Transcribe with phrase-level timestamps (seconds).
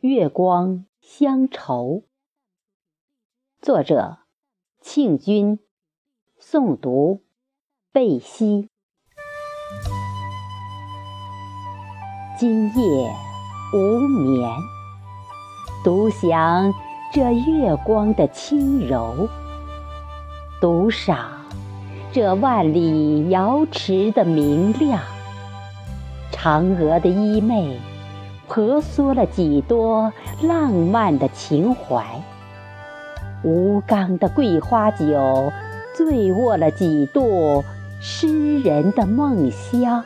[0.00, 2.02] 月光乡愁。
[3.62, 4.18] 作者：
[4.82, 5.58] 庆军。
[6.38, 7.22] 诵读：
[7.92, 8.68] 贝西。
[12.38, 13.10] 今夜
[13.72, 14.50] 无眠，
[15.82, 16.70] 独享
[17.10, 19.26] 这月光的轻柔，
[20.60, 21.46] 独赏
[22.12, 25.02] 这万里瑶池的明亮。
[26.30, 27.78] 嫦娥的衣袂。
[28.48, 32.02] 婆娑了几多浪漫的情怀，
[33.42, 35.52] 吴刚的桂花酒，
[35.94, 37.62] 醉卧了几度
[38.00, 40.02] 诗人的梦乡。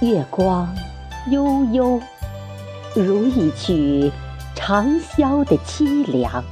[0.00, 0.85] 月光。
[1.30, 2.00] 悠悠，
[2.94, 4.12] 如一曲
[4.54, 6.44] 长啸的凄凉。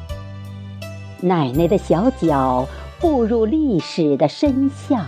[1.21, 2.67] 奶奶的小脚
[3.01, 5.07] 步入历史的深巷，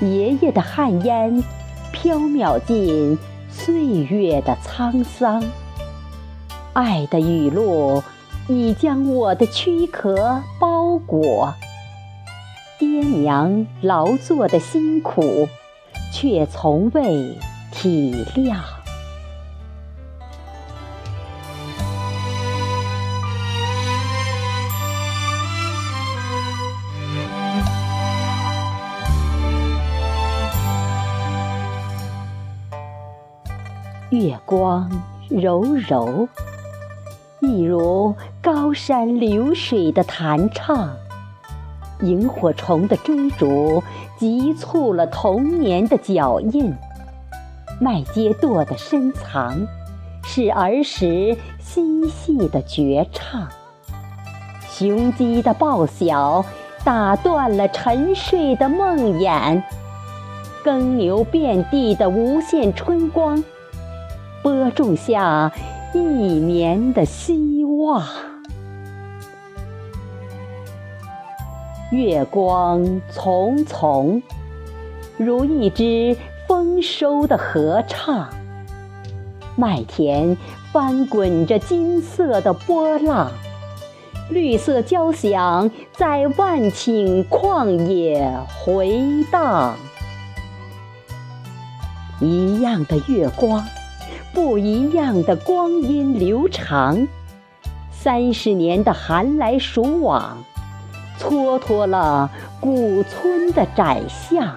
[0.00, 1.42] 爷爷的旱烟
[1.90, 3.18] 飘渺进
[3.50, 5.42] 岁月的沧桑。
[6.74, 8.02] 爱的雨露
[8.46, 11.54] 已将我的躯壳包裹，
[12.78, 15.48] 爹娘劳作的辛苦，
[16.12, 17.38] 却从未。
[17.78, 18.56] 体谅。
[34.08, 34.90] 月光
[35.28, 36.26] 柔柔，
[37.40, 40.96] 一如高山流水的弹唱。
[42.00, 43.82] 萤火虫的追逐，
[44.18, 46.74] 急促了童年的脚印。
[47.78, 49.66] 麦秸垛的深藏，
[50.24, 53.46] 是儿时嬉戏的绝唱；
[54.66, 56.42] 雄鸡的报晓，
[56.84, 59.62] 打断了沉睡的梦魇；
[60.64, 63.44] 耕牛遍地的无限春光，
[64.42, 65.52] 播种下
[65.92, 68.02] 一年的希望。
[71.90, 74.22] 月光丛丛，
[75.18, 76.16] 如一只。
[76.46, 78.28] 丰收的合唱，
[79.56, 80.36] 麦田
[80.72, 83.32] 翻滚着金色的波浪，
[84.30, 89.74] 绿色交响在万顷旷野回荡。
[92.20, 93.64] 一样的月光，
[94.32, 97.08] 不一样的光阴流长。
[97.90, 100.44] 三十年的寒来暑往，
[101.18, 102.30] 蹉跎了
[102.60, 104.54] 古村的窄巷。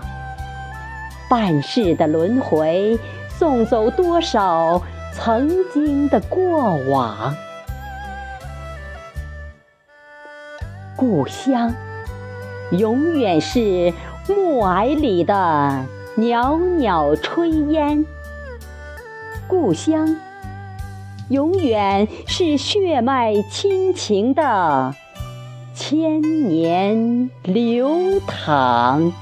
[1.30, 2.98] 半世的轮回，
[3.30, 4.82] 送走多少
[5.14, 7.36] 曾经的过往？
[10.96, 11.74] 故乡，
[12.72, 13.94] 永远是
[14.28, 15.86] 暮霭里的
[16.16, 18.04] 袅袅炊烟；
[19.48, 20.18] 故乡，
[21.30, 24.94] 永远是血脉亲情的
[25.74, 29.14] 千年流淌。